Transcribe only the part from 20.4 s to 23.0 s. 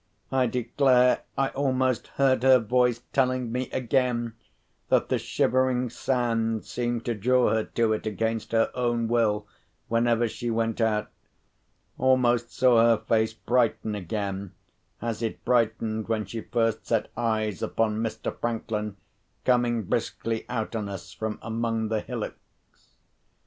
out on us from among the hillocks.